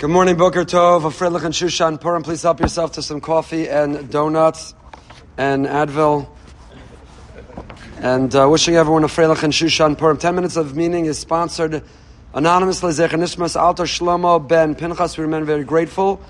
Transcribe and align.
Good 0.00 0.08
morning, 0.08 0.36
Boker 0.36 0.64
Tov, 0.64 1.02
Freilichen 1.02 1.52
Shushan 1.52 2.00
Purim. 2.00 2.22
Please 2.22 2.42
help 2.42 2.60
yourself 2.60 2.92
to 2.92 3.02
some 3.02 3.20
coffee 3.20 3.68
and 3.68 4.10
donuts 4.10 4.74
and 5.36 5.66
Advil. 5.66 6.26
And 7.98 8.34
uh, 8.34 8.48
wishing 8.48 8.76
everyone 8.76 9.02
a 9.02 9.06
and 9.06 9.12
Shushan 9.52 9.98
Purim. 9.98 10.16
Ten 10.16 10.34
minutes 10.34 10.56
of 10.56 10.74
meaning 10.74 11.04
is 11.04 11.18
sponsored 11.18 11.82
anonymously. 12.32 12.92
Zecher 12.92 13.18
Nishmas 13.18 13.60
Alter 13.60 13.84
Shlomo 13.84 14.48
Ben 14.48 14.74
Pinchas. 14.74 15.18
We 15.18 15.24
remain 15.24 15.44
very 15.44 15.64
grateful. 15.64 16.20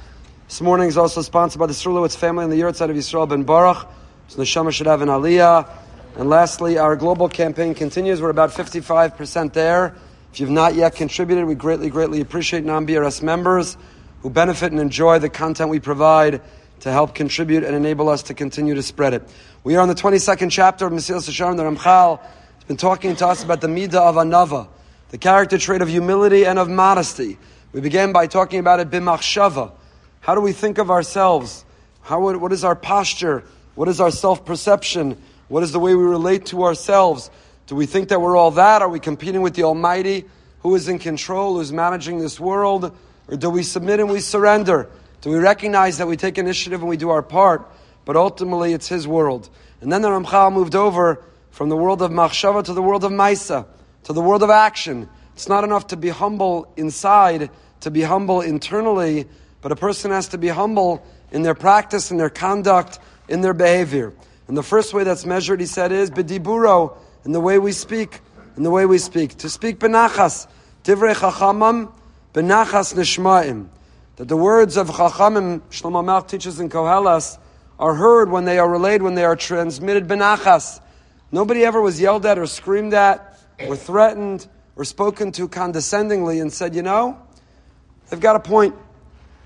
This 0.48 0.60
morning 0.60 0.88
is 0.88 0.96
also 0.96 1.22
sponsored 1.22 1.60
by 1.60 1.66
the 1.66 1.74
Srulowitz 1.74 2.16
family 2.16 2.44
in 2.44 2.50
the 2.50 2.64
outside 2.64 2.90
of 2.90 2.96
Yisrael 2.96 3.28
Ben 3.28 3.44
Baruch. 3.44 3.86
So 4.26 4.40
Neshama 4.40 4.72
should 4.72 4.88
have 4.88 5.00
an 5.00 5.08
Aliyah. 5.08 5.70
And 6.16 6.28
lastly, 6.28 6.78
our 6.78 6.96
global 6.96 7.28
campaign 7.28 7.74
continues. 7.74 8.20
We're 8.20 8.30
about 8.30 8.50
55% 8.50 9.52
there. 9.52 9.94
If 10.32 10.38
you've 10.38 10.50
not 10.50 10.76
yet 10.76 10.94
contributed, 10.94 11.44
we 11.44 11.56
greatly, 11.56 11.90
greatly 11.90 12.20
appreciate 12.20 12.64
non-BRS 12.64 13.20
members 13.20 13.76
who 14.22 14.30
benefit 14.30 14.70
and 14.70 14.80
enjoy 14.80 15.18
the 15.18 15.28
content 15.28 15.70
we 15.70 15.80
provide 15.80 16.40
to 16.80 16.92
help 16.92 17.16
contribute 17.16 17.64
and 17.64 17.74
enable 17.74 18.08
us 18.08 18.22
to 18.24 18.34
continue 18.34 18.74
to 18.74 18.82
spread 18.82 19.12
it. 19.12 19.28
We 19.64 19.74
are 19.74 19.80
on 19.80 19.88
the 19.88 19.94
22nd 19.94 20.52
chapter 20.52 20.86
of 20.86 20.92
Mesilas 20.92 21.28
Yesharim. 21.28 21.56
The 21.56 21.64
Ramchal 21.64 22.20
has 22.20 22.64
been 22.64 22.76
talking 22.76 23.16
to 23.16 23.26
us 23.26 23.42
about 23.42 23.60
the 23.60 23.66
Midah 23.66 23.94
of 23.96 24.14
Anava, 24.14 24.68
the 25.08 25.18
character 25.18 25.58
trait 25.58 25.82
of 25.82 25.88
humility 25.88 26.46
and 26.46 26.60
of 26.60 26.68
modesty. 26.68 27.36
We 27.72 27.80
began 27.80 28.12
by 28.12 28.28
talking 28.28 28.60
about 28.60 28.78
it 28.78 28.88
b'machshava. 28.88 29.72
How 30.20 30.36
do 30.36 30.40
we 30.40 30.52
think 30.52 30.78
of 30.78 30.92
ourselves? 30.92 31.64
How, 32.02 32.20
what 32.20 32.52
is 32.52 32.62
our 32.62 32.76
posture? 32.76 33.42
What 33.74 33.88
is 33.88 34.00
our 34.00 34.12
self-perception? 34.12 35.20
What 35.48 35.64
is 35.64 35.72
the 35.72 35.80
way 35.80 35.96
we 35.96 36.04
relate 36.04 36.46
to 36.46 36.62
ourselves? 36.62 37.30
Do 37.70 37.76
we 37.76 37.86
think 37.86 38.08
that 38.08 38.20
we're 38.20 38.36
all 38.36 38.50
that? 38.50 38.82
Are 38.82 38.88
we 38.88 38.98
competing 38.98 39.42
with 39.42 39.54
the 39.54 39.62
Almighty 39.62 40.24
who 40.58 40.74
is 40.74 40.88
in 40.88 40.98
control, 40.98 41.54
who's 41.54 41.72
managing 41.72 42.18
this 42.18 42.40
world? 42.40 42.92
Or 43.28 43.36
do 43.36 43.48
we 43.48 43.62
submit 43.62 44.00
and 44.00 44.10
we 44.10 44.18
surrender? 44.18 44.90
Do 45.20 45.30
we 45.30 45.38
recognize 45.38 45.98
that 45.98 46.08
we 46.08 46.16
take 46.16 46.36
initiative 46.36 46.80
and 46.80 46.88
we 46.88 46.96
do 46.96 47.10
our 47.10 47.22
part, 47.22 47.70
but 48.04 48.16
ultimately 48.16 48.72
it's 48.72 48.88
His 48.88 49.06
world? 49.06 49.48
And 49.80 49.92
then 49.92 50.02
the 50.02 50.08
Ramchal 50.08 50.52
moved 50.52 50.74
over 50.74 51.24
from 51.52 51.68
the 51.68 51.76
world 51.76 52.02
of 52.02 52.10
Machshava 52.10 52.64
to 52.64 52.72
the 52.72 52.82
world 52.82 53.04
of 53.04 53.12
Maisa, 53.12 53.68
to 54.02 54.12
the 54.12 54.20
world 54.20 54.42
of 54.42 54.50
action. 54.50 55.08
It's 55.34 55.48
not 55.48 55.62
enough 55.62 55.86
to 55.86 55.96
be 55.96 56.08
humble 56.08 56.72
inside, 56.76 57.50
to 57.82 57.90
be 57.92 58.02
humble 58.02 58.40
internally, 58.40 59.26
but 59.62 59.70
a 59.70 59.76
person 59.76 60.10
has 60.10 60.26
to 60.30 60.38
be 60.38 60.48
humble 60.48 61.06
in 61.30 61.42
their 61.42 61.54
practice, 61.54 62.10
in 62.10 62.16
their 62.16 62.30
conduct, 62.30 62.98
in 63.28 63.42
their 63.42 63.54
behavior. 63.54 64.12
And 64.48 64.56
the 64.56 64.64
first 64.64 64.92
way 64.92 65.04
that's 65.04 65.24
measured, 65.24 65.60
he 65.60 65.66
said, 65.66 65.92
is 65.92 66.10
b'diburo, 66.10 66.96
in 67.24 67.32
the 67.32 67.40
way 67.40 67.58
we 67.58 67.72
speak, 67.72 68.20
in 68.56 68.62
the 68.62 68.70
way 68.70 68.86
we 68.86 68.98
speak. 68.98 69.36
To 69.38 69.50
speak 69.50 69.78
benachas, 69.78 70.46
divrei 70.84 71.14
chachamim, 71.14 71.92
benachas 72.32 72.94
nishma'im. 72.94 73.68
That 74.16 74.28
the 74.28 74.36
words 74.36 74.76
of 74.76 74.88
chachamim, 74.88 75.60
Shlomo 75.70 76.04
Melech 76.04 76.28
teaches 76.28 76.60
in 76.60 76.68
Koheles, 76.68 77.38
are 77.78 77.94
heard 77.94 78.30
when 78.30 78.44
they 78.44 78.58
are 78.58 78.68
relayed, 78.68 79.02
when 79.02 79.14
they 79.14 79.24
are 79.24 79.36
transmitted 79.36 80.06
benachas. 80.06 80.80
Nobody 81.32 81.64
ever 81.64 81.80
was 81.80 82.00
yelled 82.00 82.26
at 82.26 82.38
or 82.38 82.46
screamed 82.46 82.92
at 82.92 83.38
or 83.66 83.76
threatened 83.76 84.46
or 84.76 84.84
spoken 84.84 85.32
to 85.32 85.48
condescendingly 85.48 86.40
and 86.40 86.52
said, 86.52 86.74
you 86.74 86.82
know, 86.82 87.18
they've 88.08 88.20
got 88.20 88.36
a 88.36 88.40
point. 88.40 88.74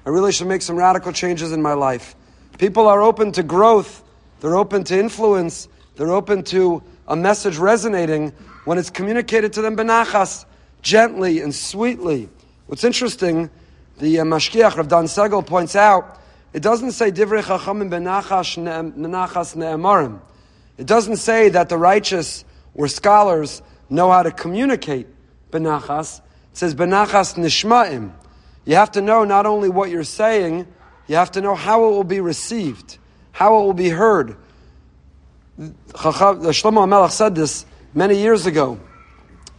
I 0.06 0.10
really 0.10 0.32
should 0.32 0.48
make 0.48 0.62
some 0.62 0.76
radical 0.76 1.12
changes 1.12 1.52
in 1.52 1.62
my 1.62 1.74
life. 1.74 2.14
People 2.58 2.88
are 2.88 3.02
open 3.02 3.32
to 3.32 3.42
growth. 3.42 4.02
They're 4.40 4.56
open 4.56 4.84
to 4.84 4.98
influence. 4.98 5.68
They're 5.96 6.12
open 6.12 6.42
to 6.44 6.82
a 7.06 7.16
message 7.16 7.58
resonating 7.58 8.32
when 8.64 8.78
it's 8.78 8.90
communicated 8.90 9.52
to 9.54 9.62
them 9.62 9.76
benachas, 9.76 10.44
gently 10.82 11.40
and 11.40 11.54
sweetly. 11.54 12.28
What's 12.66 12.84
interesting, 12.84 13.50
the 13.98 14.20
uh, 14.20 14.24
Mashgiach 14.24 14.76
Rav 14.76 14.88
Dan 14.88 15.04
Segal 15.04 15.46
points 15.46 15.76
out, 15.76 16.20
it 16.52 16.62
doesn't 16.62 16.92
say 16.92 17.10
divrei 17.10 17.42
chachamim 17.42 17.90
benachas 17.90 19.56
ne'emarim. 19.56 20.20
It 20.78 20.86
doesn't 20.86 21.16
say 21.16 21.48
that 21.50 21.68
the 21.68 21.78
righteous 21.78 22.44
or 22.74 22.88
scholars 22.88 23.62
know 23.90 24.10
how 24.10 24.22
to 24.22 24.30
communicate 24.30 25.06
benachas. 25.50 26.20
It 26.52 26.56
says 26.58 26.74
benachas 26.74 27.34
nishma'im. 27.34 28.12
You 28.64 28.76
have 28.76 28.92
to 28.92 29.02
know 29.02 29.24
not 29.24 29.46
only 29.46 29.68
what 29.68 29.90
you're 29.90 30.04
saying, 30.04 30.66
you 31.06 31.16
have 31.16 31.32
to 31.32 31.40
know 31.40 31.54
how 31.54 31.84
it 31.86 31.90
will 31.90 32.04
be 32.04 32.20
received, 32.20 32.98
how 33.32 33.58
it 33.58 33.64
will 33.64 33.74
be 33.74 33.90
heard. 33.90 34.36
Uh, 35.56 35.70
Shlomo 35.94 36.88
Melech 36.88 37.12
said 37.12 37.34
this 37.34 37.64
many 37.94 38.18
years 38.20 38.46
ago. 38.46 38.80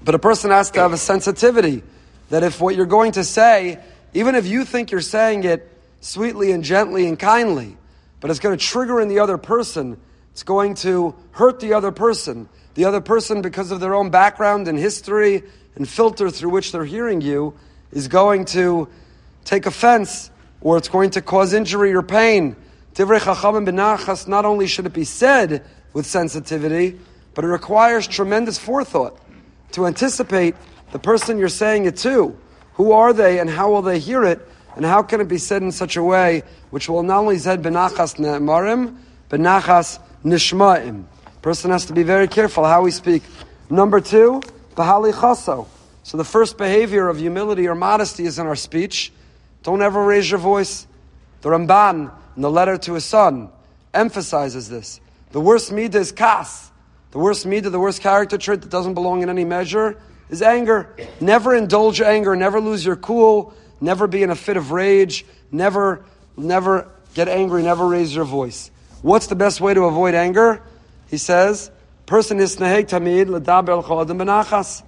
But 0.03 0.13
a 0.13 0.19
person 0.19 0.51
has 0.51 0.69
to 0.71 0.79
have 0.81 0.93
a 0.93 0.97
sensitivity 0.97 1.83
that 2.29 2.43
if 2.43 2.59
what 2.59 2.75
you're 2.75 2.85
going 2.85 3.13
to 3.13 3.23
say, 3.23 3.79
even 4.13 4.35
if 4.35 4.45
you 4.45 4.65
think 4.65 4.91
you're 4.91 5.01
saying 5.01 5.43
it 5.45 5.71
sweetly 6.01 6.51
and 6.51 6.63
gently 6.63 7.07
and 7.07 7.17
kindly, 7.17 7.77
but 8.19 8.29
it's 8.29 8.39
going 8.39 8.57
to 8.57 8.63
trigger 8.63 8.99
in 8.99 9.07
the 9.07 9.19
other 9.19 9.37
person, 9.37 9.97
it's 10.31 10.43
going 10.43 10.75
to 10.75 11.15
hurt 11.31 11.59
the 11.59 11.73
other 11.73 11.91
person. 11.91 12.49
The 12.73 12.85
other 12.85 12.99
person, 12.99 13.41
because 13.41 13.71
of 13.71 13.79
their 13.79 13.95
own 13.95 14.09
background 14.09 14.67
and 14.67 14.77
history 14.77 15.43
and 15.75 15.87
filter 15.87 16.29
through 16.29 16.49
which 16.49 16.71
they're 16.73 16.85
hearing 16.85 17.21
you, 17.21 17.53
is 17.91 18.09
going 18.09 18.45
to 18.45 18.89
take 19.45 19.65
offense 19.65 20.29
or 20.59 20.77
it's 20.77 20.89
going 20.89 21.11
to 21.11 21.21
cause 21.21 21.53
injury 21.53 21.93
or 21.93 22.03
pain. 22.03 22.57
Divrei 22.95 23.19
Chachamim 23.19 23.67
benachas, 23.67 24.27
not 24.27 24.45
only 24.45 24.67
should 24.67 24.85
it 24.85 24.93
be 24.93 25.05
said 25.05 25.65
with 25.95 26.05
sensitivity, 26.05 26.99
but 27.33 27.45
it 27.45 27.47
requires 27.47 28.05
tremendous 28.05 28.59
forethought 28.59 29.17
to 29.71 29.87
anticipate 29.87 30.53
the 30.91 30.99
person 30.99 31.39
you're 31.39 31.49
saying 31.49 31.85
it 31.85 31.95
to. 31.97 32.37
Who 32.73 32.91
are 32.91 33.13
they 33.13 33.39
and 33.39 33.49
how 33.49 33.71
will 33.71 33.81
they 33.81 33.97
hear 33.97 34.23
it? 34.25 34.45
And 34.75 34.85
how 34.85 35.01
can 35.01 35.21
it 35.21 35.29
be 35.29 35.37
said 35.37 35.61
in 35.61 35.71
such 35.71 35.95
a 35.95 36.03
way 36.03 36.43
which 36.69 36.89
will 36.89 37.01
not 37.01 37.19
only 37.19 37.37
said 37.37 37.63
benachas 37.63 38.19
ne'emarim, 38.19 38.97
benachas 39.29 39.99
nishma'im. 40.25 41.05
Person 41.41 41.71
has 41.71 41.85
to 41.85 41.93
be 41.93 42.03
very 42.03 42.27
careful 42.27 42.65
how 42.65 42.81
we 42.81 42.91
speak. 42.91 43.23
Number 43.69 44.01
two, 44.01 44.41
bahali 44.75 45.13
chaso. 45.13 45.67
So 46.03 46.17
the 46.17 46.25
first 46.25 46.57
behavior 46.57 47.07
of 47.07 47.17
humility 47.19 47.67
or 47.69 47.75
modesty 47.75 48.25
is 48.25 48.37
in 48.37 48.47
our 48.47 48.57
speech. 48.57 49.13
Don't 49.63 49.81
ever 49.81 50.03
raise 50.03 50.29
your 50.29 50.39
voice. 50.39 50.87
The 51.39 51.49
Ramban, 51.49 52.11
in 52.35 52.41
the 52.41 52.51
letter 52.51 52.77
to 52.79 52.93
his 52.95 53.05
son, 53.05 53.49
emphasizes 53.93 54.67
this. 54.67 54.99
The 55.35 55.41
worst 55.41 55.69
midah 55.69 55.95
is 55.95 56.13
kas. 56.13 56.71
The 57.11 57.19
worst 57.19 57.45
midah, 57.45 57.69
the 57.69 57.77
worst 57.77 58.01
character 58.01 58.37
trait 58.37 58.61
that 58.61 58.69
doesn't 58.69 58.93
belong 58.93 59.21
in 59.21 59.29
any 59.29 59.43
measure 59.43 59.99
is 60.29 60.41
anger. 60.41 60.95
Never 61.19 61.53
indulge 61.53 61.99
anger, 61.99 62.37
never 62.37 62.61
lose 62.61 62.85
your 62.85 62.95
cool, 62.95 63.53
never 63.81 64.07
be 64.07 64.23
in 64.23 64.29
a 64.29 64.35
fit 64.37 64.55
of 64.55 64.71
rage, 64.71 65.25
never, 65.51 66.05
never 66.37 66.89
get 67.15 67.27
angry, 67.27 67.63
never 67.63 67.85
raise 67.85 68.15
your 68.15 68.23
voice. 68.23 68.71
What's 69.01 69.27
the 69.27 69.35
best 69.35 69.59
way 69.59 69.73
to 69.73 69.83
avoid 69.83 70.15
anger? 70.15 70.63
He 71.09 71.17
says, 71.17 71.69
person 72.05 72.39
is 72.39 72.55
tamid 72.55 73.27
l'daber 73.27 73.83
benachas. 73.83 74.83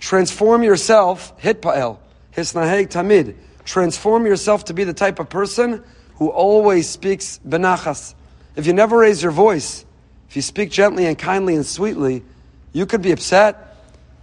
Transform 0.00 0.62
yourself, 0.62 1.38
hitpael, 1.42 1.98
hisnaheg 2.34 2.88
tamid. 2.88 3.36
Transform 3.66 4.24
yourself 4.24 4.64
to 4.64 4.72
be 4.72 4.84
the 4.84 4.94
type 4.94 5.18
of 5.18 5.28
person 5.28 5.84
who 6.14 6.30
always 6.30 6.88
speaks 6.88 7.38
benachas. 7.46 8.14
If 8.58 8.66
you 8.66 8.72
never 8.72 8.98
raise 8.98 9.22
your 9.22 9.30
voice, 9.30 9.86
if 10.28 10.34
you 10.34 10.42
speak 10.42 10.72
gently 10.72 11.06
and 11.06 11.16
kindly 11.16 11.54
and 11.54 11.64
sweetly, 11.64 12.24
you 12.72 12.86
could 12.86 13.02
be 13.02 13.12
upset, 13.12 13.76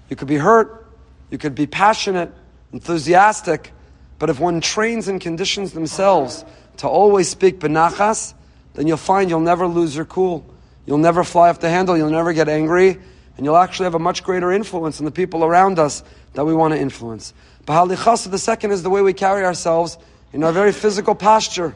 you 0.09 0.17
could 0.17 0.27
be 0.27 0.35
hurt, 0.35 0.87
you 1.31 1.37
could 1.37 1.55
be 1.55 1.67
passionate, 1.67 2.33
enthusiastic, 2.73 3.71
but 4.19 4.29
if 4.29 4.37
one 4.37 4.59
trains 4.59 5.07
and 5.07 5.21
conditions 5.21 5.71
themselves 5.71 6.43
to 6.77 6.87
always 6.89 7.29
speak 7.29 7.61
benachas, 7.61 8.33
then 8.73 8.87
you'll 8.87 8.97
find 8.97 9.29
you'll 9.29 9.39
never 9.39 9.67
lose 9.67 9.95
your 9.95 10.03
cool. 10.03 10.45
You'll 10.85 10.97
never 10.97 11.23
fly 11.23 11.47
off 11.47 11.61
the 11.61 11.69
handle, 11.69 11.95
you'll 11.95 12.09
never 12.09 12.33
get 12.33 12.49
angry, 12.49 12.99
and 13.37 13.45
you'll 13.45 13.55
actually 13.55 13.85
have 13.85 13.95
a 13.95 13.99
much 13.99 14.21
greater 14.21 14.51
influence 14.51 14.99
on 14.99 15.05
the 15.05 15.11
people 15.11 15.45
around 15.45 15.79
us 15.79 16.03
that 16.33 16.43
we 16.43 16.53
want 16.53 16.73
to 16.73 16.79
influence. 16.79 17.33
Bahalichasa, 17.65 18.29
the 18.31 18.37
second 18.37 18.71
is 18.71 18.83
the 18.83 18.89
way 18.89 19.01
we 19.01 19.13
carry 19.13 19.45
ourselves 19.45 19.97
in 20.33 20.43
our 20.43 20.51
very 20.51 20.73
physical 20.73 21.15
posture. 21.15 21.73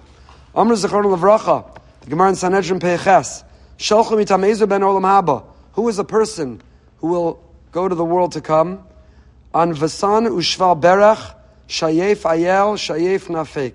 Amr 0.53 0.75
Zechron 0.75 1.05
Levracha, 1.05 1.78
Gemara 2.09 2.29
in 2.29 2.35
Sanhedrin 2.35 2.79
itamezu 2.79 4.67
ben 4.67 4.81
olam 4.81 5.03
haba. 5.03 5.43
Who 5.73 5.87
is 5.89 5.99
a 5.99 6.03
person 6.03 6.59
who 6.97 7.07
will 7.07 7.39
go 7.71 7.87
to 7.87 7.93
the 7.93 8.03
world 8.03 8.31
to 8.31 8.41
come? 8.41 8.83
An 9.53 9.75
vasan 9.75 10.27
ushval 10.27 10.81
berach 10.81 11.35
shayef 11.67 12.23
ayel 12.23 12.73
shayef 12.77 13.27
nafek. 13.27 13.73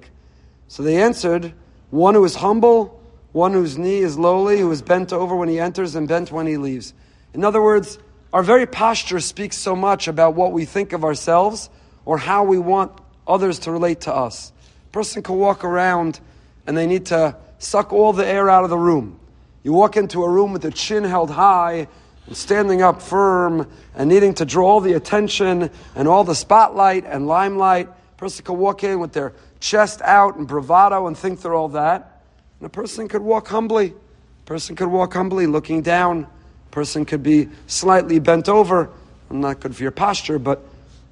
So 0.67 0.83
they 0.83 1.01
answered, 1.01 1.55
one 1.91 2.15
who 2.15 2.25
is 2.25 2.35
humble, 2.35 3.01
one 3.31 3.53
whose 3.53 3.79
knee 3.79 3.99
is 3.99 4.19
lowly, 4.19 4.59
who 4.59 4.71
is 4.73 4.83
bent 4.83 5.13
over 5.13 5.37
when 5.37 5.49
he 5.49 5.61
enters 5.61 5.95
and 5.95 6.09
bent 6.09 6.33
when 6.33 6.49
he 6.49 6.57
leaves. 6.57 6.93
In 7.35 7.45
other 7.45 7.63
words, 7.63 8.01
our 8.33 8.43
very 8.43 8.67
posture 8.67 9.21
speaks 9.21 9.57
so 9.57 9.77
much 9.77 10.09
about 10.09 10.35
what 10.35 10.51
we 10.51 10.65
think 10.65 10.93
of 10.93 11.05
ourselves 11.05 11.71
or 12.05 12.19
how 12.19 12.43
we 12.43 12.59
want 12.59 12.91
others 13.29 13.61
to 13.61 13.71
relate 13.71 14.01
to 14.03 14.13
us. 14.13 14.53
A 14.89 14.93
person 14.93 15.23
can 15.23 15.37
walk 15.37 15.63
around 15.63 16.19
and 16.67 16.77
they 16.77 16.89
need 16.89 17.07
to 17.07 17.37
suck 17.65 17.93
all 17.93 18.13
the 18.13 18.27
air 18.27 18.49
out 18.49 18.65
of 18.65 18.71
the 18.71 18.79
room. 18.79 19.19
You 19.63 19.73
walk 19.73 19.97
into 19.97 20.23
a 20.23 20.29
room 20.29 20.53
with 20.53 20.63
the 20.63 20.71
chin 20.71 21.05
held 21.05 21.31
high 21.31 21.89
and 22.27 22.37
standing 22.37 22.83
up 22.83 23.01
firm 23.01 23.71
and 23.95 24.09
needing 24.09 24.35
to 24.35 24.45
draw 24.45 24.69
all 24.69 24.81
the 24.81 24.93
attention 24.93 25.71
and 25.95 26.09
all 26.09 26.25
the 26.25 26.35
spotlight 26.35 27.05
and 27.07 27.27
limelight. 27.27 27.89
person 28.17 28.45
could 28.45 28.55
walk 28.55 28.85
in 28.85 29.01
with 29.01 29.13
their 29.13 29.33
chest 29.61 30.03
out 30.03 30.37
and 30.37 30.47
bravado 30.47 31.07
and 31.07 31.17
think 31.17 31.41
they're 31.41 31.55
all 31.55 31.71
that. 31.71 32.23
And 32.61 32.67
a 32.67 32.71
person 32.71 33.09
could 33.09 33.23
walk 33.23 33.49
humbly. 33.49 33.89
A 33.89 34.47
person 34.47 34.77
could 34.77 34.89
walk 34.89 35.15
humbly, 35.15 35.47
looking 35.47 35.81
down. 35.81 36.25
A 36.25 36.71
person 36.71 37.07
could 37.07 37.23
be 37.23 37.49
slightly 37.67 38.19
bent 38.19 38.49
over. 38.49 38.91
I'm 39.31 39.41
not 39.41 39.61
good 39.61 39.75
for 39.75 39.83
your 39.83 39.91
posture, 39.91 40.39
but 40.39 40.63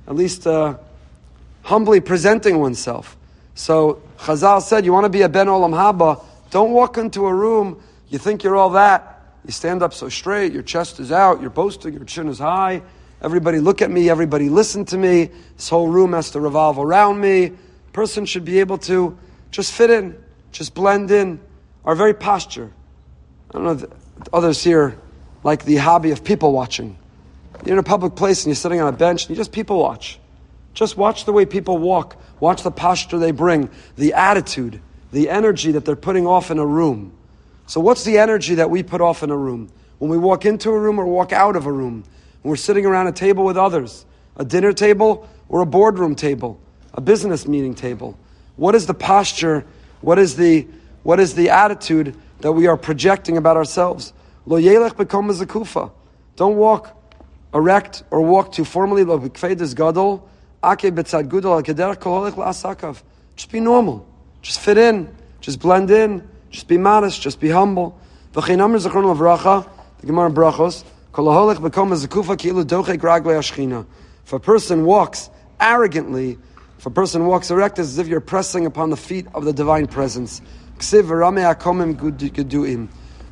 at 0.07 0.15
least 0.15 0.47
uh, 0.47 0.77
humbly 1.63 2.01
presenting 2.01 2.59
oneself. 2.59 3.17
So 3.55 4.03
Chazal 4.19 4.61
said, 4.63 4.85
you 4.85 4.93
want 4.93 5.05
to 5.05 5.11
be 5.11 5.23
a 5.23 5.29
Ben 5.29 5.47
Olam 5.47 5.73
Haba, 5.73 6.23
don't 6.53 6.73
walk 6.73 6.99
into 6.99 7.27
a 7.27 7.35
room, 7.35 7.83
you 8.09 8.19
think 8.19 8.45
you're 8.45 8.57
all 8.57 8.71
that. 8.71 9.23
You 9.45 9.53
stand 9.53 9.83
up 9.83 9.95
so 9.95 10.11
straight, 10.11 10.53
your 10.53 10.63
chest 10.63 11.01
is 11.01 11.11
out, 11.11 11.41
you're 11.41 11.51
boasting, 11.51 11.95
your 11.95 12.05
chin 12.05 12.29
is 12.29 12.39
high. 12.39 12.83
Everybody 13.23 13.59
look 13.59 13.81
at 13.81 13.91
me, 13.91 14.11
everybody 14.11 14.51
listen 14.51 14.85
to 14.87 14.99
me. 14.99 15.31
This 15.57 15.71
whole 15.71 15.89
room 15.89 16.13
has 16.13 16.31
to 16.33 16.41
revolve 16.41 16.79
around 16.79 17.21
me. 17.21 17.53
Person 17.95 18.27
should 18.27 18.45
be 18.45 18.61
able 18.61 18.77
to 18.79 19.19
just 19.51 19.73
fit 19.73 19.89
in, 19.91 20.23
just 20.53 20.75
blend 20.75 21.11
in. 21.11 21.41
Our 21.87 21.95
very 21.95 22.15
posture. 22.15 22.71
I 23.51 23.59
don't 23.59 23.65
know 23.65 23.89
others 24.33 24.63
here 24.63 24.99
like 25.43 25.65
the 25.65 25.77
hobby 25.77 26.11
of 26.11 26.23
people 26.23 26.53
watching. 26.53 26.99
You're 27.65 27.75
in 27.75 27.79
a 27.79 27.83
public 27.83 28.15
place 28.15 28.45
and 28.45 28.51
you're 28.51 28.57
sitting 28.57 28.81
on 28.81 28.93
a 28.93 28.97
bench 28.97 29.23
and 29.23 29.31
you 29.31 29.37
just 29.37 29.53
people 29.53 29.79
watch. 29.79 30.21
Just 30.75 30.99
watch 30.99 31.25
the 31.25 31.33
way 31.33 31.47
people 31.47 31.79
walk. 31.79 32.17
Watch 32.41 32.63
the 32.63 32.71
posture 32.71 33.19
they 33.19 33.31
bring, 33.31 33.71
the 33.97 34.13
attitude, 34.13 34.81
the 35.13 35.31
energy 35.31 35.73
that 35.73 35.85
they're 35.85 35.95
putting 35.95 36.27
off 36.27 36.51
in 36.51 36.59
a 36.59 36.67
room. 36.67 37.13
So, 37.67 37.81
what's 37.81 38.03
the 38.05 38.19
energy 38.19 38.57
that 38.57 38.71
we 38.71 38.83
put 38.83 39.01
off 39.01 39.23
in 39.23 39.31
a 39.31 39.37
room? 39.37 39.71
When 39.99 40.11
we 40.11 40.19
walk 40.19 40.45
into 40.45 40.71
a 40.71 40.79
room 40.79 40.99
or 40.99 41.07
walk 41.07 41.33
out 41.33 41.55
of 41.55 41.67
a 41.67 41.73
room, 41.73 42.03
when 42.43 42.51
we're 42.51 42.57
sitting 42.57 42.85
around 42.85 43.07
a 43.07 43.13
table 43.13 43.45
with 43.45 43.57
others, 43.57 44.05
a 44.37 44.45
dinner 44.45 44.73
table 44.73 45.29
or 45.49 45.61
a 45.61 45.67
boardroom 45.67 46.17
table, 46.17 46.59
a 46.95 47.01
business 47.01 47.47
meeting 47.47 47.75
table. 47.75 48.19
What 48.57 48.75
is 48.75 48.87
the 48.87 48.95
posture? 48.95 49.65
What 50.01 50.19
is 50.19 50.37
the, 50.37 50.67
what 51.03 51.21
is 51.21 51.35
the 51.35 51.51
attitude 51.51 52.17
that 52.41 52.53
we 52.53 52.67
are 52.67 52.77
projecting 52.77 53.37
about 53.37 53.57
ourselves? 53.57 54.13
Lo 54.47 54.61
yelech 54.61 54.95
bekom 54.95 55.93
Don't 56.37 56.57
walk 56.57 56.99
erect 57.55 58.03
or 58.11 58.23
walk 58.23 58.53
too 58.53 58.65
formally. 58.65 59.05
Lo 59.05 59.19
gadol. 59.19 60.29
Just 63.35 63.51
be 63.51 63.61
normal. 63.61 64.12
Just 64.43 64.61
fit 64.61 64.77
in. 64.77 65.15
Just 65.41 65.61
blend 65.61 65.91
in. 65.91 66.29
Just 66.51 66.69
be 66.69 66.77
modest. 66.77 67.23
Just 67.23 67.41
be 67.41 67.49
humble. 67.49 67.99
The. 68.33 68.41
If 74.25 74.33
a 74.33 74.39
person 74.39 74.85
walks 74.85 75.31
arrogantly, 75.61 76.39
if 76.79 76.87
a 76.87 76.91
person 76.91 77.27
walks 77.27 77.51
erect, 77.51 77.79
as 77.79 77.99
if 77.99 78.09
you're 78.09 78.21
pressing 78.21 78.67
upon 78.67 78.91
the 78.91 78.97
feet 78.97 79.27
of 79.35 79.45
the 79.45 79.53
divine 79.53 79.87
presence. 79.87 80.43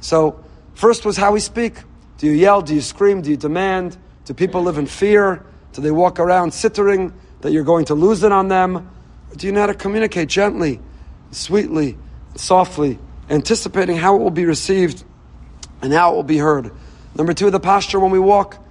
So, 0.00 0.44
first 0.74 1.04
was 1.04 1.16
how 1.16 1.32
we 1.32 1.40
speak. 1.40 1.74
Do 2.18 2.26
you 2.26 2.32
yell? 2.32 2.62
Do 2.62 2.74
you 2.74 2.80
scream? 2.80 3.22
Do 3.22 3.30
you 3.30 3.36
demand? 3.36 3.96
Do 4.24 4.34
people 4.34 4.62
live 4.62 4.78
in 4.78 4.86
fear? 4.86 5.44
Do 5.72 5.82
they 5.82 5.90
walk 5.90 6.20
around 6.20 6.52
sittering 6.52 7.12
that 7.40 7.52
you're 7.52 7.64
going 7.64 7.86
to 7.86 7.94
lose 7.94 8.22
it 8.22 8.30
on 8.30 8.48
them? 8.48 8.76
Or 9.30 9.34
do 9.36 9.46
you 9.46 9.52
know 9.52 9.60
how 9.60 9.66
to 9.66 9.74
communicate 9.74 10.28
gently, 10.28 10.80
sweetly, 11.30 11.96
softly, 12.36 12.98
anticipating 13.28 13.96
how 13.96 14.16
it 14.16 14.18
will 14.18 14.30
be 14.30 14.44
received 14.44 15.04
and 15.82 15.92
how 15.92 16.12
it 16.12 16.16
will 16.16 16.22
be 16.22 16.38
heard? 16.38 16.70
Number 17.14 17.32
two, 17.32 17.50
the 17.50 17.60
posture 17.60 18.00
when 18.00 18.10
we 18.10 18.18
walk. 18.18 18.62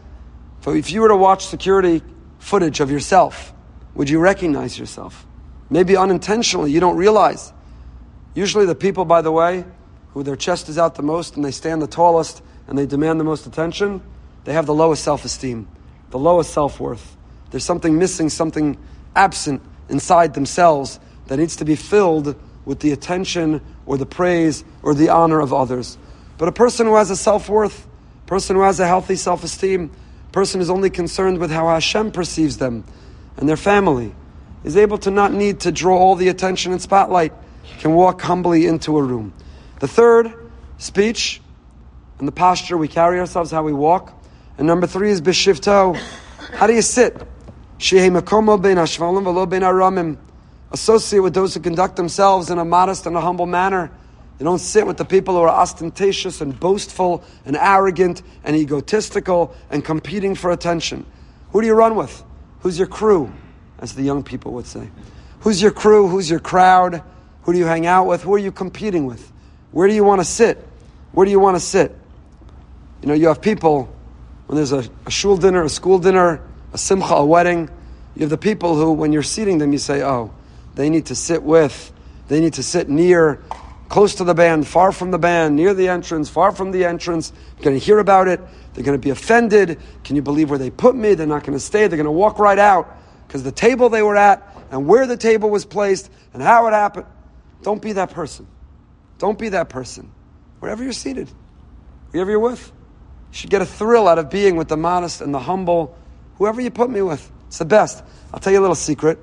if 0.66 0.92
you 0.92 1.02
were 1.02 1.10
to 1.10 1.16
watch 1.16 1.48
security 1.48 2.02
footage 2.38 2.80
of 2.80 2.92
yourself, 2.92 3.54
would 3.96 4.10
you 4.10 4.20
recognize 4.20 4.78
yourself? 4.78 5.26
Maybe 5.70 5.98
unintentionally, 5.98 6.72
you 6.72 6.80
don't 6.80 6.96
realize. 6.96 7.54
Usually, 8.34 8.66
the 8.66 8.76
people, 8.76 9.06
by 9.06 9.22
the 9.22 9.32
way, 9.32 9.66
who 10.14 10.24
their 10.24 10.36
chest 10.36 10.70
is 10.70 10.78
out 10.78 10.96
the 10.96 11.04
most 11.04 11.36
and 11.36 11.46
they 11.46 11.52
stand 11.52 11.82
the 11.82 11.88
tallest 11.88 12.42
and 12.68 12.78
they 12.78 12.86
demand 12.86 13.20
the 13.20 13.24
most 13.24 13.46
attention, 13.46 14.02
they 14.46 14.54
have 14.54 14.66
the 14.66 14.74
lowest 14.74 15.04
self 15.04 15.26
esteem, 15.26 15.68
the 16.10 16.20
lowest 16.20 16.54
self 16.54 16.80
worth. 16.80 17.18
There's 17.52 17.64
something 17.64 17.98
missing, 17.98 18.30
something 18.30 18.78
absent 19.16 19.62
inside 19.90 20.34
themselves 20.34 21.00
that 21.28 21.38
needs 21.38 21.56
to 21.58 21.66
be 21.66 21.76
filled 21.76 22.36
with 22.70 22.82
the 22.82 22.92
attention 22.92 23.60
or 23.88 23.98
the 23.98 24.06
praise 24.06 24.64
or 24.84 24.94
the 24.94 25.10
honor 25.10 25.40
of 25.40 25.52
others. 25.52 25.98
But 26.38 26.50
a 26.50 26.52
person 26.52 26.86
who 26.86 26.98
has 26.98 27.10
a 27.10 27.16
self 27.16 27.50
worth, 27.50 27.88
person 28.28 28.56
who 28.56 28.62
has 28.62 28.80
a 28.80 28.86
healthy 28.86 29.16
self 29.16 29.44
esteem, 29.44 29.90
person 30.32 30.60
who's 30.60 30.70
only 30.70 30.92
concerned 30.92 31.40
with 31.40 31.50
how 31.50 31.68
Hashem 31.68 32.12
perceives 32.12 32.60
them 32.60 32.84
and 33.38 33.50
their 33.50 33.58
family, 33.58 34.14
is 34.64 34.78
able 34.78 35.00
to 35.00 35.10
not 35.10 35.34
need 35.34 35.62
to 35.62 35.72
draw 35.72 35.98
all 35.98 36.14
the 36.14 36.28
attention 36.28 36.72
and 36.72 36.80
spotlight, 36.80 37.34
can 37.80 37.96
walk 37.96 38.22
humbly 38.22 38.68
into 38.68 39.00
a 39.00 39.02
room. 39.02 39.34
The 39.80 39.88
third, 39.88 40.32
speech 40.78 41.42
and 42.20 42.28
the 42.28 42.32
posture 42.32 42.78
we 42.78 42.88
carry 42.88 43.20
ourselves, 43.20 43.50
how 43.50 43.64
we 43.64 43.74
walk. 43.74 44.14
And 44.60 44.68
number 44.68 44.86
three 44.86 45.10
is 45.10 45.22
bishivto. 45.22 45.98
How 46.54 46.68
do 46.68 46.74
you 46.74 46.84
sit? 46.84 47.20
Associate 50.72 51.20
with 51.20 51.34
those 51.34 51.54
who 51.54 51.60
conduct 51.60 51.96
themselves 51.96 52.50
in 52.50 52.60
a 52.60 52.66
modest 52.66 53.06
and 53.06 53.16
a 53.16 53.22
humble 53.22 53.46
manner. 53.46 53.92
You 54.40 54.46
don't 54.46 54.60
sit 54.60 54.88
with 54.88 54.98
the 54.98 55.06
people 55.06 55.34
who 55.34 55.42
are 55.42 55.50
ostentatious 55.50 56.42
and 56.42 56.58
boastful 56.58 57.24
and 57.46 57.58
arrogant 57.58 58.22
and 58.44 58.56
egotistical 58.56 59.54
and 59.70 59.84
competing 59.84 60.36
for 60.36 60.52
attention. 60.52 61.06
Who 61.52 61.62
do 61.62 61.68
you 61.68 61.74
run 61.74 61.96
with? 61.96 62.24
Who's 62.62 62.78
your 62.78 62.88
crew? 62.88 63.32
As 63.80 63.96
the 63.96 64.04
young 64.04 64.24
people 64.24 64.54
would 64.54 64.66
say. 64.66 64.90
Who's 65.42 65.62
your 65.62 65.72
crew? 65.72 66.08
Who's 66.08 66.30
your 66.30 66.40
crowd? 66.40 67.02
Who 67.44 67.54
do 67.54 67.60
you 67.60 67.66
hang 67.66 67.86
out 67.86 68.08
with? 68.08 68.22
Who 68.22 68.34
are 68.36 68.40
you 68.40 68.52
competing 68.52 69.06
with? 69.06 69.32
Where 69.72 69.88
do 69.88 69.94
you 69.94 70.04
want 70.04 70.22
to 70.22 70.26
sit? 70.26 70.66
Where 71.12 71.26
do 71.26 71.32
you 71.32 71.40
want 71.40 71.56
to 71.56 71.60
sit? 71.60 71.96
You 73.02 73.08
know, 73.08 73.14
you 73.14 73.28
have 73.28 73.42
people, 73.42 73.94
when 74.48 74.58
there's 74.58 74.72
a, 74.72 74.84
a 75.06 75.12
shul 75.12 75.38
dinner, 75.38 75.64
a 75.64 75.70
school 75.70 76.00
dinner, 76.00 76.42
a 76.74 76.78
simcha, 76.78 77.14
a 77.14 77.26
wedding, 77.26 77.70
you 78.16 78.22
have 78.22 78.30
the 78.30 78.38
people 78.38 78.76
who, 78.76 78.92
when 78.92 79.14
you're 79.14 79.24
seating 79.24 79.58
them, 79.58 79.72
you 79.72 79.78
say, 79.80 80.04
oh, 80.04 80.34
they 80.76 80.90
need 80.90 81.08
to 81.08 81.16
sit 81.16 81.44
with, 81.44 81.92
they 82.28 82.40
need 82.40 82.54
to 82.54 82.64
sit 82.64 82.90
near, 82.90 83.42
close 83.90 84.16
to 84.16 84.24
the 84.24 84.34
band, 84.34 84.68
far 84.68 84.92
from 84.92 85.12
the 85.12 85.18
band, 85.18 85.56
near 85.56 85.74
the 85.74 85.88
entrance, 85.90 86.30
far 86.30 86.52
from 86.52 86.72
the 86.72 86.86
entrance. 86.86 87.34
You're 87.58 87.66
going 87.66 87.80
to 87.80 87.86
hear 87.86 88.00
about 88.00 88.28
it. 88.28 88.40
They're 88.74 88.84
going 88.84 89.00
to 89.00 89.04
be 89.04 89.10
offended. 89.10 89.80
Can 90.04 90.16
you 90.16 90.22
believe 90.22 90.50
where 90.50 90.60
they 90.60 90.70
put 90.70 90.96
me? 90.96 91.16
They're 91.16 91.28
not 91.28 91.44
going 91.44 91.58
to 91.58 91.64
stay. 91.64 91.88
They're 91.88 91.98
going 91.98 92.06
to 92.06 92.12
walk 92.12 92.40
right 92.40 92.60
out 92.60 92.96
because 93.28 93.44
the 93.44 93.52
table 93.52 93.90
they 93.90 94.04
were 94.04 94.16
at 94.16 94.56
and 94.72 94.88
where 94.88 95.08
the 95.08 95.18
table 95.18 95.50
was 95.50 95.66
placed 95.66 96.10
and 96.34 96.42
how 96.44 96.68
it 96.68 96.72
happened. 96.72 97.08
Don't 97.64 97.82
be 97.82 97.94
that 97.94 98.12
person. 98.12 98.48
Don't 99.18 99.38
be 99.38 99.50
that 99.50 99.70
person. 99.70 100.12
Wherever 100.60 100.84
you're 100.84 100.94
seated, 100.94 101.30
whoever 102.12 102.32
you're 102.32 102.40
with, 102.40 102.72
you 103.32 103.36
should 103.36 103.50
get 103.50 103.62
a 103.62 103.66
thrill 103.66 104.08
out 104.08 104.20
of 104.20 104.30
being 104.30 104.56
with 104.56 104.68
the 104.68 104.78
modest 104.78 105.22
and 105.22 105.34
the 105.34 105.40
humble 105.40 105.98
Whoever 106.40 106.62
you 106.62 106.72
put 106.72 106.90
me 106.90 107.02
with, 107.02 107.30
it's 107.48 107.58
the 107.58 107.66
best. 107.66 108.02
I'll 108.34 108.40
tell 108.40 108.54
you 108.54 108.60
a 108.60 108.62
little 108.62 108.74
secret. 108.74 109.20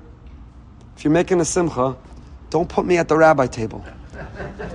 If 0.97 1.03
you're 1.03 1.13
making 1.13 1.39
a 1.39 1.45
simcha, 1.45 1.95
don't 2.49 2.67
put 2.67 2.83
me 2.83 2.97
at 2.97 3.07
the 3.07 3.15
rabbi 3.15 3.45
table. 3.45 3.85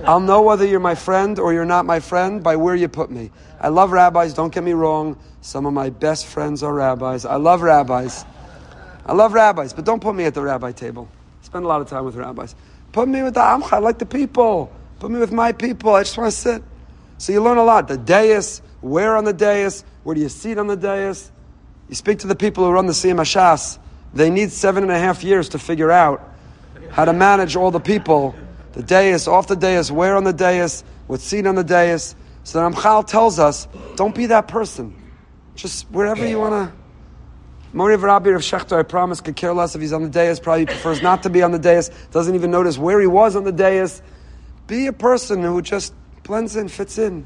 I'll 0.05 0.21
know 0.21 0.41
whether 0.41 0.65
you're 0.65 0.79
my 0.79 0.95
friend 0.95 1.37
or 1.37 1.51
you're 1.51 1.65
not 1.65 1.85
my 1.85 1.99
friend 1.99 2.41
by 2.41 2.55
where 2.55 2.75
you 2.75 2.87
put 2.87 3.11
me. 3.11 3.29
I 3.59 3.67
love 3.67 3.91
rabbis, 3.91 4.33
don't 4.33 4.53
get 4.53 4.63
me 4.63 4.71
wrong. 4.71 5.17
Some 5.41 5.65
of 5.65 5.73
my 5.73 5.89
best 5.89 6.25
friends 6.25 6.63
are 6.63 6.73
rabbis. 6.73 7.25
I 7.25 7.35
love 7.35 7.61
rabbis. 7.61 8.23
I 9.05 9.11
love 9.11 9.33
rabbis, 9.33 9.73
but 9.73 9.83
don't 9.83 10.01
put 10.01 10.15
me 10.15 10.23
at 10.23 10.33
the 10.33 10.41
rabbi 10.41 10.71
table. 10.71 11.09
spend 11.41 11.65
a 11.65 11.67
lot 11.67 11.81
of 11.81 11.89
time 11.89 12.05
with 12.05 12.15
rabbis. 12.15 12.55
Put 12.93 13.09
me 13.09 13.21
with 13.21 13.33
the 13.33 13.41
Amcha, 13.41 13.73
I 13.73 13.79
like 13.79 13.99
the 13.99 14.05
people. 14.05 14.71
Put 14.99 15.11
me 15.11 15.19
with 15.19 15.33
my 15.33 15.51
people, 15.51 15.93
I 15.93 16.03
just 16.03 16.17
want 16.17 16.31
to 16.31 16.37
sit. 16.37 16.63
So 17.17 17.33
you 17.33 17.43
learn 17.43 17.57
a 17.57 17.65
lot. 17.65 17.89
The 17.89 17.97
dais, 17.97 18.61
where 18.79 19.17
on 19.17 19.25
the 19.25 19.33
dais, 19.33 19.83
where 20.03 20.15
do 20.15 20.21
you 20.21 20.29
sit 20.29 20.57
on 20.57 20.67
the 20.67 20.77
dais? 20.77 21.29
You 21.89 21.95
speak 21.95 22.19
to 22.19 22.27
the 22.27 22.35
people 22.35 22.63
who 22.63 22.71
run 22.71 22.85
the 22.85 22.93
Siyum 22.93 23.19
they 24.13 24.29
need 24.29 24.51
seven 24.51 24.83
and 24.83 24.91
a 24.91 24.99
half 24.99 25.23
years 25.23 25.49
to 25.49 25.59
figure 25.59 25.91
out 25.91 26.29
how 26.91 27.05
to 27.05 27.13
manage 27.13 27.55
all 27.55 27.71
the 27.71 27.79
people. 27.79 28.35
The 28.73 28.83
dais, 28.83 29.27
off 29.27 29.47
the 29.47 29.55
dais, 29.55 29.91
where 29.91 30.15
on 30.15 30.23
the 30.23 30.33
dais, 30.33 30.83
what 31.07 31.19
seat 31.19 31.45
on 31.47 31.55
the 31.55 31.63
dais. 31.63 32.15
So 32.43 32.59
the 32.59 32.69
Ramchal 32.69 33.07
tells 33.07 33.39
us, 33.39 33.67
don't 33.95 34.13
be 34.13 34.27
that 34.27 34.47
person. 34.47 34.95
Just 35.55 35.89
wherever 35.91 36.27
you 36.27 36.39
want 36.39 36.71
to. 36.71 36.83
Mori 37.75 37.95
Rabbi 37.95 38.29
of 38.29 38.41
Schachter, 38.41 38.77
I 38.77 38.83
promise, 38.83 39.19
could 39.19 39.35
care 39.35 39.53
less 39.53 39.73
if 39.73 39.81
he's 39.81 39.93
on 39.93 40.03
the 40.03 40.09
dais, 40.09 40.39
probably 40.39 40.67
prefers 40.67 41.01
not 41.01 41.23
to 41.23 41.29
be 41.29 41.41
on 41.41 41.51
the 41.51 41.57
dais, 41.57 41.89
doesn't 42.11 42.35
even 42.35 42.51
notice 42.51 42.77
where 42.77 43.01
he 43.01 43.07
was 43.07 43.35
on 43.35 43.43
the 43.43 43.51
dais. 43.51 44.01
Be 44.67 44.85
a 44.85 44.93
person 44.93 45.41
who 45.41 45.61
just 45.61 45.93
blends 46.21 46.55
in, 46.55 46.67
fits 46.67 46.99
in. 46.99 47.25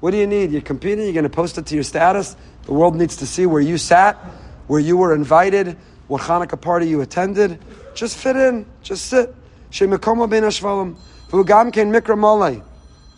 What 0.00 0.10
do 0.10 0.18
you 0.18 0.26
need? 0.26 0.52
You're 0.52 0.60
competing, 0.60 1.04
you're 1.04 1.14
going 1.14 1.24
to 1.24 1.30
post 1.30 1.56
it 1.56 1.66
to 1.66 1.74
your 1.74 1.84
status. 1.84 2.36
The 2.64 2.74
world 2.74 2.94
needs 2.94 3.16
to 3.16 3.26
see 3.26 3.46
where 3.46 3.62
you 3.62 3.78
sat, 3.78 4.16
where 4.66 4.80
you 4.80 4.98
were 4.98 5.14
invited, 5.14 5.78
what 6.08 6.22
Hanukkah 6.22 6.60
party 6.60 6.88
you 6.88 7.00
attended. 7.00 7.58
Just 7.94 8.16
fit 8.16 8.36
in, 8.36 8.66
just 8.82 9.06
sit. 9.06 9.34
Shemekoma 9.70 10.28
ben 10.28 10.42
Ashvalim. 10.42 10.96
V'ugam 11.28 11.72
ken 11.72 11.92
mikra 11.92 12.16
molei. 12.16 12.62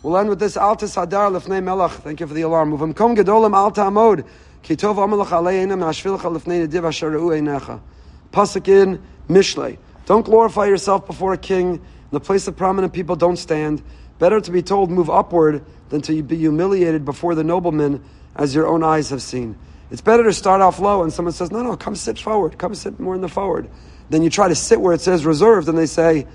We'll 0.01 0.17
end 0.17 0.29
with 0.29 0.39
this 0.39 0.55
Altis 0.55 0.95
Hadar 0.95 1.31
lefnei 1.31 1.61
melach. 1.61 1.91
Thank 1.91 2.19
you 2.19 2.27
for 2.27 2.33
the 2.33 2.41
alarm. 2.41 2.77
Uvimkom 2.77 3.17
gedolim 3.17 3.53
alta 3.53 3.81
amod. 3.81 4.25
Kitov 4.63 4.95
amalach 4.95 5.27
alei 5.27 5.63
enam 5.65 5.81
ashvilcha 5.81 6.35
lefnei 6.35 6.67
nediv 6.67 6.87
asher 6.87 7.11
einecha. 7.11 7.81
Pasuk 8.31 8.67
in 8.67 9.01
Mishlei. 9.27 9.77
Don't 10.05 10.25
glorify 10.25 10.65
yourself 10.65 11.05
before 11.05 11.33
a 11.33 11.37
king. 11.37 11.73
In 11.75 11.81
the 12.11 12.19
place 12.19 12.47
of 12.47 12.55
prominent 12.55 12.93
people, 12.93 13.15
don't 13.15 13.37
stand. 13.37 13.83
Better 14.17 14.41
to 14.41 14.51
be 14.51 14.63
told, 14.63 14.89
move 14.89 15.09
upward, 15.09 15.63
than 15.89 16.01
to 16.01 16.23
be 16.23 16.35
humiliated 16.35 17.05
before 17.05 17.35
the 17.35 17.43
noblemen, 17.43 18.03
as 18.35 18.55
your 18.55 18.67
own 18.67 18.83
eyes 18.83 19.09
have 19.11 19.21
seen. 19.21 19.55
It's 19.91 20.01
better 20.01 20.23
to 20.23 20.33
start 20.33 20.61
off 20.61 20.79
low 20.79 21.03
and 21.03 21.11
someone 21.11 21.33
says, 21.33 21.51
no, 21.51 21.63
no, 21.63 21.75
come 21.75 21.95
sit 21.95 22.19
forward. 22.19 22.57
Come 22.57 22.75
sit 22.75 22.99
more 22.99 23.15
in 23.15 23.21
the 23.21 23.29
forward. 23.29 23.69
Then 24.09 24.21
you 24.21 24.29
try 24.29 24.47
to 24.47 24.55
sit 24.55 24.79
where 24.79 24.93
it 24.93 25.01
says 25.01 25.25
reserved 25.25 25.67
and 25.67 25.77
they 25.77 25.85
say, 25.85 26.27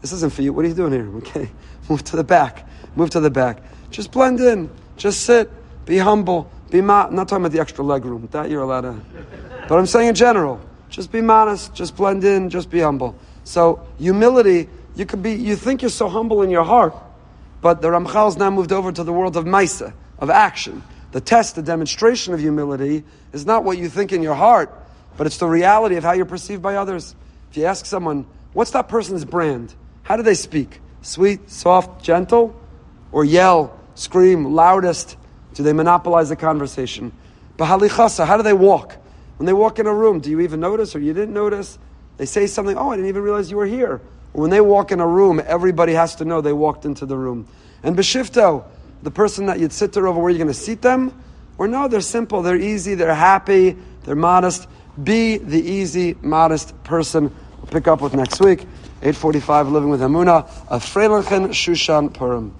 this 0.00 0.12
isn't 0.12 0.32
for 0.32 0.42
you. 0.42 0.52
What 0.52 0.64
are 0.64 0.68
you 0.68 0.74
doing 0.74 0.92
here? 0.92 1.08
Okay, 1.16 1.50
move 1.88 2.04
to 2.04 2.16
the 2.16 2.24
back. 2.24 2.68
Move 2.96 3.10
to 3.10 3.20
the 3.20 3.30
back. 3.30 3.62
Just 3.90 4.10
blend 4.10 4.40
in. 4.40 4.70
Just 4.96 5.22
sit. 5.22 5.50
Be 5.84 5.98
humble. 5.98 6.50
Be 6.70 6.80
ma- 6.80 7.06
I'm 7.06 7.14
not 7.14 7.28
talking 7.28 7.44
about 7.44 7.52
the 7.52 7.60
extra 7.60 7.84
leg 7.84 8.04
room. 8.04 8.28
That 8.32 8.50
you're 8.50 8.62
allowed 8.62 8.82
to. 8.82 9.00
But 9.68 9.78
I'm 9.78 9.86
saying 9.86 10.08
in 10.08 10.14
general, 10.14 10.60
just 10.88 11.12
be 11.12 11.20
modest. 11.20 11.74
Just 11.74 11.96
blend 11.96 12.24
in. 12.24 12.50
Just 12.50 12.70
be 12.70 12.80
humble. 12.80 13.16
So 13.44 13.86
humility, 13.98 14.68
you 14.96 15.06
could 15.06 15.22
be. 15.22 15.32
You 15.32 15.56
think 15.56 15.82
you're 15.82 15.90
so 15.90 16.08
humble 16.08 16.42
in 16.42 16.50
your 16.50 16.64
heart, 16.64 16.94
but 17.60 17.82
the 17.82 17.88
Ramchal's 17.88 18.36
now 18.36 18.50
moved 18.50 18.72
over 18.72 18.90
to 18.90 19.04
the 19.04 19.12
world 19.12 19.36
of 19.36 19.44
Maisa, 19.44 19.92
of 20.18 20.30
action. 20.30 20.82
The 21.16 21.22
test, 21.22 21.54
the 21.54 21.62
demonstration 21.62 22.34
of 22.34 22.40
humility 22.40 23.02
is 23.32 23.46
not 23.46 23.64
what 23.64 23.78
you 23.78 23.88
think 23.88 24.12
in 24.12 24.22
your 24.22 24.34
heart, 24.34 24.70
but 25.16 25.26
it's 25.26 25.38
the 25.38 25.46
reality 25.46 25.96
of 25.96 26.04
how 26.04 26.12
you're 26.12 26.26
perceived 26.26 26.60
by 26.60 26.76
others. 26.76 27.16
If 27.50 27.56
you 27.56 27.64
ask 27.64 27.86
someone, 27.86 28.26
what's 28.52 28.72
that 28.72 28.90
person's 28.90 29.24
brand? 29.24 29.74
How 30.02 30.16
do 30.16 30.22
they 30.22 30.34
speak? 30.34 30.78
Sweet, 31.00 31.48
soft, 31.48 32.04
gentle? 32.04 32.54
Or 33.12 33.24
yell, 33.24 33.80
scream, 33.94 34.52
loudest? 34.54 35.16
Do 35.54 35.62
they 35.62 35.72
monopolize 35.72 36.28
the 36.28 36.36
conversation? 36.36 37.12
Bahalichasa, 37.56 38.26
how 38.26 38.36
do 38.36 38.42
they 38.42 38.52
walk? 38.52 38.98
When 39.38 39.46
they 39.46 39.54
walk 39.54 39.78
in 39.78 39.86
a 39.86 39.94
room, 39.94 40.20
do 40.20 40.28
you 40.30 40.40
even 40.40 40.60
notice 40.60 40.94
or 40.94 40.98
you 40.98 41.14
didn't 41.14 41.32
notice? 41.32 41.78
They 42.18 42.26
say 42.26 42.46
something, 42.46 42.76
oh, 42.76 42.90
I 42.90 42.96
didn't 42.96 43.08
even 43.08 43.22
realize 43.22 43.50
you 43.50 43.56
were 43.56 43.64
here. 43.64 44.02
When 44.32 44.50
they 44.50 44.60
walk 44.60 44.92
in 44.92 45.00
a 45.00 45.08
room, 45.08 45.40
everybody 45.42 45.94
has 45.94 46.16
to 46.16 46.26
know 46.26 46.42
they 46.42 46.52
walked 46.52 46.84
into 46.84 47.06
the 47.06 47.16
room. 47.16 47.48
And 47.82 47.96
Bishivto, 47.96 48.66
the 49.06 49.10
person 49.12 49.46
that 49.46 49.60
you'd 49.60 49.72
sit 49.72 49.92
there 49.92 50.08
over 50.08 50.20
where 50.20 50.30
you're 50.30 50.38
going 50.38 50.48
to 50.48 50.52
seat 50.52 50.82
them? 50.82 51.16
Or 51.58 51.68
no, 51.68 51.86
they're 51.86 52.00
simple, 52.00 52.42
they're 52.42 52.56
easy, 52.56 52.96
they're 52.96 53.14
happy, 53.14 53.76
they're 54.02 54.16
modest. 54.16 54.66
Be 55.00 55.36
the 55.36 55.62
easy, 55.62 56.16
modest 56.22 56.82
person. 56.82 57.32
We'll 57.58 57.66
pick 57.68 57.86
up 57.86 58.00
with 58.00 58.14
next 58.14 58.40
week. 58.40 58.62
845 59.02 59.68
Living 59.68 59.90
with 59.90 60.00
Hamuna, 60.00 60.50
a 60.68 60.78
Freilichen 60.78 61.50
Shushan 61.50 62.12
Purim. 62.12 62.52